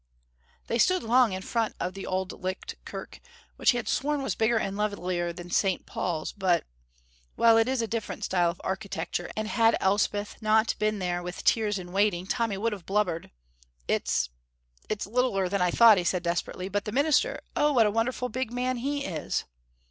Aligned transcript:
They 0.65 0.79
stood 0.79 1.03
long 1.03 1.31
in 1.31 1.43
front 1.43 1.75
of 1.79 1.93
the 1.93 2.07
Auld 2.07 2.31
Licht 2.41 2.73
Kirk, 2.85 3.21
which 3.57 3.69
he 3.69 3.77
had 3.77 3.87
sworn 3.87 4.23
was 4.23 4.33
bigger 4.33 4.57
and 4.57 4.75
lovelier 4.75 5.31
than 5.31 5.51
St. 5.51 5.85
Paul's, 5.85 6.31
but 6.31 6.63
well, 7.37 7.55
it 7.55 7.67
is 7.67 7.83
a 7.83 7.87
different 7.87 8.23
style 8.23 8.49
of 8.49 8.59
architecture, 8.63 9.29
and 9.37 9.47
had 9.47 9.77
Elspeth 9.79 10.41
not 10.41 10.73
been 10.79 10.97
there 10.97 11.21
with 11.21 11.43
tears 11.43 11.77
in 11.77 11.91
waiting, 11.91 12.25
Tommy 12.25 12.57
would 12.57 12.73
have 12.73 12.87
blubbered. 12.87 13.29
"It's 13.87 14.29
it's 14.89 15.05
littler 15.05 15.47
than 15.47 15.61
I 15.61 15.69
thought," 15.69 15.99
he 15.99 16.03
said 16.03 16.23
desperately, 16.23 16.67
"but 16.67 16.85
the 16.85 16.91
minister, 16.91 17.39
oh, 17.55 17.71
what 17.71 17.85
a 17.85 17.91
wonderful 17.91 18.27
big 18.29 18.51
man 18.51 18.77
he 18.77 19.05
is!" 19.05 19.43